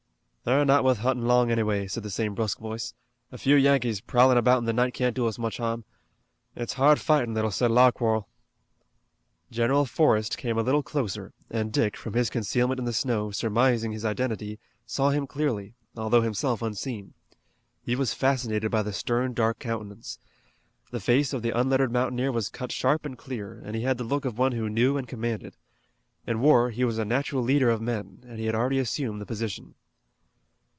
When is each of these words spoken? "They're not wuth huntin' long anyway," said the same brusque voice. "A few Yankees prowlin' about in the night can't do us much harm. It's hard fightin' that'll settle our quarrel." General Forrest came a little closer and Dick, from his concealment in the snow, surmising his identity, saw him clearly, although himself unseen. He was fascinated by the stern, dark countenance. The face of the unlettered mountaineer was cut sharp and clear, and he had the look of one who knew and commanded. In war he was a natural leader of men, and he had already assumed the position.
"They're 0.43 0.65
not 0.65 0.83
wuth 0.83 0.97
huntin' 0.97 1.27
long 1.27 1.51
anyway," 1.51 1.85
said 1.85 2.01
the 2.01 2.09
same 2.09 2.33
brusque 2.33 2.57
voice. 2.57 2.95
"A 3.31 3.37
few 3.37 3.55
Yankees 3.55 4.01
prowlin' 4.01 4.39
about 4.39 4.57
in 4.57 4.65
the 4.65 4.73
night 4.73 4.95
can't 4.95 5.15
do 5.15 5.27
us 5.27 5.37
much 5.37 5.57
harm. 5.57 5.85
It's 6.55 6.73
hard 6.73 6.99
fightin' 6.99 7.35
that'll 7.35 7.51
settle 7.51 7.77
our 7.77 7.91
quarrel." 7.91 8.27
General 9.51 9.85
Forrest 9.85 10.39
came 10.39 10.57
a 10.57 10.63
little 10.63 10.81
closer 10.81 11.31
and 11.51 11.71
Dick, 11.71 11.95
from 11.95 12.13
his 12.13 12.31
concealment 12.31 12.79
in 12.79 12.85
the 12.85 12.91
snow, 12.91 13.29
surmising 13.29 13.91
his 13.91 14.03
identity, 14.03 14.57
saw 14.83 15.11
him 15.11 15.27
clearly, 15.27 15.75
although 15.95 16.21
himself 16.21 16.63
unseen. 16.63 17.13
He 17.83 17.95
was 17.95 18.15
fascinated 18.15 18.71
by 18.71 18.81
the 18.81 18.93
stern, 18.93 19.33
dark 19.35 19.59
countenance. 19.59 20.17
The 20.89 20.99
face 20.99 21.33
of 21.33 21.43
the 21.43 21.51
unlettered 21.55 21.91
mountaineer 21.91 22.31
was 22.31 22.49
cut 22.49 22.71
sharp 22.71 23.05
and 23.05 23.15
clear, 23.15 23.61
and 23.63 23.75
he 23.75 23.83
had 23.83 23.99
the 23.99 24.03
look 24.03 24.25
of 24.25 24.39
one 24.39 24.53
who 24.53 24.71
knew 24.71 24.97
and 24.97 25.07
commanded. 25.07 25.55
In 26.25 26.39
war 26.39 26.71
he 26.71 26.83
was 26.83 26.97
a 26.97 27.05
natural 27.05 27.43
leader 27.43 27.69
of 27.69 27.79
men, 27.79 28.23
and 28.27 28.39
he 28.39 28.47
had 28.47 28.55
already 28.55 28.79
assumed 28.79 29.21
the 29.21 29.25
position. 29.27 29.75